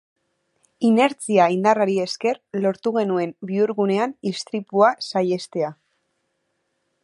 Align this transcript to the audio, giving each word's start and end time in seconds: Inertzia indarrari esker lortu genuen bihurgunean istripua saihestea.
Inertzia 0.87 1.45
indarrari 1.55 1.97
esker 2.05 2.39
lortu 2.63 2.95
genuen 2.97 3.35
bihurgunean 3.53 4.15
istripua 4.33 4.91
saihestea. 5.11 5.71